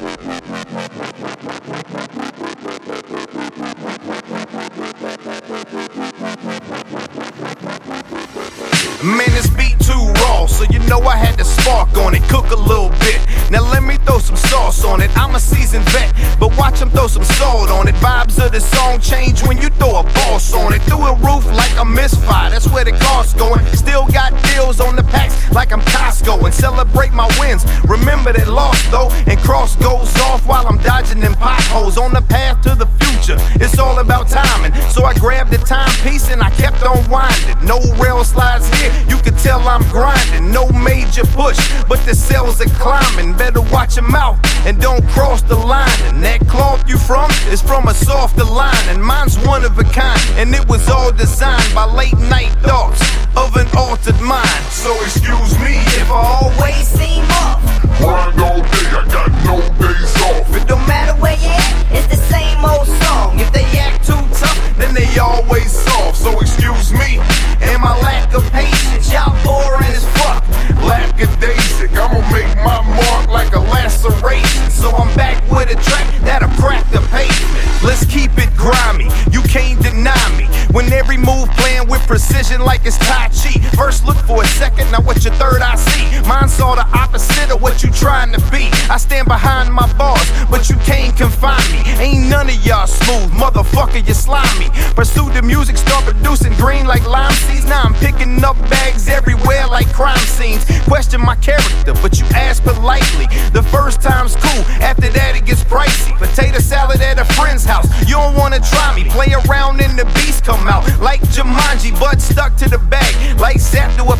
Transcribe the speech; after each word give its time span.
Man, 0.00 0.08
this 9.28 9.50
beat 9.50 9.78
too 9.78 9.92
raw, 9.92 10.46
so 10.46 10.64
you 10.70 10.78
know 10.88 11.00
I 11.02 11.16
had 11.16 11.36
to 11.36 11.44
spark 11.44 11.94
on 11.98 12.14
it, 12.14 12.22
cook 12.30 12.50
a 12.50 12.56
little 12.56 12.88
bit. 13.00 13.20
Now 13.50 13.60
let 13.70 13.82
me 13.82 13.96
throw 13.96 14.18
some 14.20 14.36
sauce 14.36 14.84
on 14.84 15.02
it. 15.02 15.10
I'm 15.18 15.34
a 15.34 15.40
seasoned 15.40 15.84
vet, 15.90 16.14
but 16.40 16.56
watch 16.56 16.80
him 16.80 16.88
throw 16.88 17.06
some 17.06 17.24
salt 17.24 17.68
on 17.68 17.86
it. 17.86 17.94
Vibes 17.96 18.42
of 18.42 18.52
the 18.52 18.60
song 18.60 19.00
change 19.00 19.42
when 19.42 19.58
you 19.58 19.68
throw 19.68 20.00
a 20.00 20.02
boss 20.02 20.54
on 20.54 20.72
it. 20.72 20.80
Through 20.82 21.04
a 21.04 21.14
roof 21.16 21.44
like 21.52 21.76
a 21.78 21.84
misfire, 21.84 22.48
that's 22.48 22.68
where 22.68 22.86
the 22.86 22.92
cost 22.92 23.36
going. 23.36 23.66
Still 23.76 24.06
got 24.06 24.32
deals 24.44 24.80
on 24.80 24.96
the 24.96 25.02
packs 25.02 25.34
celebrate 26.60 27.12
my 27.12 27.26
wins. 27.40 27.64
Remember 27.88 28.32
that 28.32 28.48
loss 28.48 28.80
though, 28.90 29.10
and 29.26 29.38
cross 29.40 29.76
goes 29.76 30.14
off 30.20 30.46
while 30.46 30.66
I'm 30.66 30.78
dodging 30.78 31.20
them 31.20 31.34
potholes 31.34 31.96
on 31.96 32.12
the 32.12 32.22
path 32.22 32.60
to 32.62 32.74
the 32.74 32.86
future. 33.00 33.36
It's 33.64 33.78
all 33.78 33.98
about 33.98 34.28
timing, 34.28 34.74
so 34.90 35.04
I 35.04 35.14
grabbed 35.14 35.50
the 35.50 35.58
timepiece 35.58 36.30
and 36.30 36.42
I 36.42 36.50
kept 36.50 36.82
on 36.82 36.98
winding. 37.08 37.56
No 37.64 37.78
rail 37.96 38.22
slides 38.24 38.68
here, 38.78 38.92
you 39.08 39.16
can 39.22 39.34
tell 39.36 39.60
I'm 39.66 39.82
grinding. 39.90 40.52
No 40.52 40.68
major 40.68 41.24
push, 41.32 41.58
but 41.88 41.98
the 42.04 42.14
cells 42.14 42.60
are 42.60 42.74
climbing. 42.76 43.32
Better 43.36 43.62
watch 43.72 43.96
your 43.96 44.08
mouth 44.08 44.38
and 44.66 44.80
don't 44.80 45.06
cross 45.08 45.42
the 45.42 45.56
line. 45.56 46.00
And 46.04 46.22
that 46.22 46.46
cloth 46.46 46.86
you 46.88 46.98
from 46.98 47.30
is 47.48 47.62
from 47.62 47.88
a 47.88 47.94
softer 47.94 48.44
line, 48.44 48.86
and 48.88 49.02
mine's 49.02 49.38
one 49.46 49.64
of 49.64 49.78
a 49.78 49.84
kind. 49.84 50.20
And 50.36 50.54
it 50.54 50.68
was 50.68 50.88
all 50.88 51.12
designed 51.12 51.74
by 51.74 51.86
late 51.86 52.18
night 52.18 52.52
thoughts 52.60 53.19
always 65.50 65.72
soft. 65.72 66.16
So 66.16 66.38
excuse 66.40 66.92
me 66.92 67.18
and 67.60 67.82
my 67.82 67.98
lack 68.00 68.32
of 68.34 68.42
patience. 68.52 69.12
Y'all 69.12 69.34
boring 69.44 69.90
as 69.90 70.04
fuck. 70.18 70.44
Lackadaisic, 70.86 71.90
I'ma 71.96 72.20
make 72.32 72.54
my 72.58 72.80
mark 72.82 73.28
like 73.28 73.54
a 73.54 73.60
laceration. 73.60 74.70
So 74.70 74.90
I'm 74.90 75.14
back 75.16 75.42
with 75.50 75.70
a 75.70 75.82
track 75.82 76.06
that'll 76.22 76.48
crack 76.60 76.88
the 76.90 77.00
pavement. 77.10 77.82
Let's 77.82 78.04
keep 78.06 78.30
it 78.38 78.54
grimy, 78.56 79.08
you 79.32 79.42
can't 79.42 79.82
deny 79.82 80.36
me. 80.38 80.46
When 80.72 80.92
every 80.92 81.16
move 81.16 81.48
playing 81.56 81.88
with 81.88 82.06
precision 82.06 82.60
like 82.60 82.82
it's 82.84 82.98
Tai 82.98 83.28
Chi. 83.28 83.58
First 83.76 84.04
look 84.06 84.18
for 84.18 84.42
a 84.42 84.46
second, 84.46 84.90
now 84.92 85.00
what 85.02 85.24
your 85.24 85.34
third 85.34 85.62
eye 85.62 85.76
see? 85.76 86.28
Mine 86.28 86.48
saw 86.48 86.74
the 86.74 86.86
opposite 86.96 87.50
of 87.50 87.60
what 87.60 87.82
you 87.82 87.90
trying 87.90 88.32
to 88.32 88.40
be. 88.50 88.68
I 88.88 88.98
stand 88.98 89.26
behind 89.26 89.72
my 89.74 89.90
you 89.98 90.19
can't 90.90 91.16
confine 91.16 91.68
me. 91.70 91.80
Ain't 92.02 92.28
none 92.28 92.48
of 92.48 92.66
y'all 92.66 92.86
smooth, 92.86 93.30
motherfucker, 93.30 94.02
you 94.06 94.14
slimy. 94.14 94.68
Pursue 94.98 95.30
the 95.30 95.42
music, 95.42 95.76
start 95.76 96.04
producing 96.04 96.52
green 96.54 96.84
like 96.86 97.06
lime 97.06 97.32
seeds. 97.46 97.66
Now 97.66 97.82
I'm 97.82 97.94
picking 97.94 98.42
up 98.42 98.56
bags 98.68 99.08
everywhere 99.08 99.66
like 99.68 99.88
crime 99.92 100.26
scenes. 100.36 100.64
Question 100.88 101.20
my 101.20 101.36
character, 101.36 101.94
but 102.02 102.18
you 102.18 102.26
ask 102.34 102.62
politely. 102.64 103.26
The 103.52 103.62
first 103.70 104.02
time's 104.02 104.34
cool, 104.34 104.62
after 104.82 105.08
that 105.10 105.36
it 105.36 105.44
gets 105.46 105.62
pricey. 105.62 106.16
Potato 106.18 106.58
salad 106.58 107.00
at 107.00 107.18
a 107.18 107.26
friend's 107.38 107.64
house, 107.64 107.88
you 108.08 108.16
don't 108.16 108.34
wanna 108.34 108.60
try 108.60 108.94
me. 108.96 109.04
Play 109.10 109.32
around 109.46 109.80
and 109.80 109.96
the 109.96 110.06
beast 110.16 110.44
come 110.44 110.66
out 110.66 110.82
like 111.00 111.20
Jumanji, 111.34 111.92
butt 112.00 112.20
stuck 112.20 112.56
to 112.56 112.68
the 112.68 112.78
bag 112.78 113.14
like 113.38 113.60
sap 113.60 113.94
to 113.96 114.04
a 114.04 114.16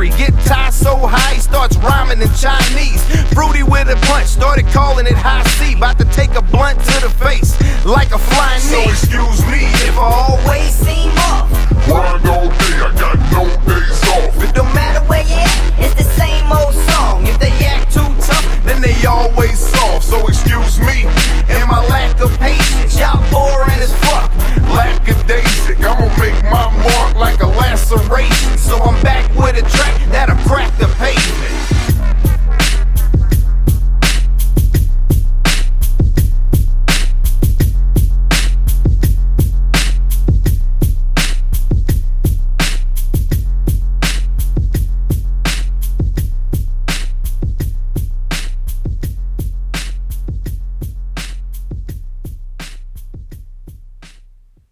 country. 0.00 0.18
Get 0.18 0.32
tied 0.44 0.72
so 0.72 0.96
high, 0.96 1.36
starts 1.38 1.76
rhyming 1.76 2.22
in 2.22 2.28
Chinese. 2.34 3.02
Fruity 3.32 3.62
with 3.62 3.88
a 3.88 3.96
punch, 4.06 4.28
started 4.28 4.66
calling 4.66 5.06
it 5.06 5.14
high 5.14 5.44
C. 5.58 5.74
About 5.74 5.98
to 5.98 6.04
take 6.06 6.34
a 6.34 6.42
blunt 6.42 6.78
to 6.78 7.00
the 7.00 7.10
face, 7.10 7.58
like 7.84 8.12
a 8.12 8.18
flying 8.18 8.62
knee. 8.70 8.84
So 8.84 8.90
excuse 8.90 9.40
me 9.46 9.66
if 9.88 9.96
I 9.98 10.08
always 10.28 10.72
seem 10.72 11.12
off. 11.30 11.48
Grind 11.86 12.26
all 12.28 12.48
day, 12.48 12.76
I 12.80 12.90
got 12.98 13.16
no 13.32 13.44
days 13.66 14.02
off. 14.16 14.42
It 14.42 14.54
don't 14.54 14.72
matter 14.74 15.04
where 15.06 15.24
you 15.24 15.36
at, 15.36 15.84
it's 15.84 15.94
the 15.94 16.08
same 16.16 16.46
old 16.52 16.74
song. 16.92 17.26
If 17.26 17.38
they 17.38 17.52
act 17.66 17.92
too 17.92 18.08
tough, 18.20 18.46
then 18.64 18.80
they 18.80 18.94
always 19.06 19.58
soft. 19.58 20.04
So 20.04 20.26
excuse 20.26 20.78
me 20.80 21.04
and 21.48 21.68
my 21.68 21.84
lack 21.88 22.20
of 22.20 22.30
patience. 22.38 22.98
Y'all 22.98 23.20
boring 23.30 23.80
as 23.80 23.92
fuck. 24.04 24.30
Lackadaisic, 24.70 25.82
I'ma 25.82 26.08
make 26.18 26.36
my 26.44 26.68
mark 26.84 27.16
like 27.16 27.40
a 27.42 27.46
laceration. 27.46 28.49